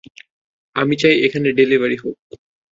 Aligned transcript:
আমি 0.75 0.95
চাই 1.01 1.15
এখানে 1.25 1.47
ডেলিভারি 1.51 1.97
হোক। 1.97 2.15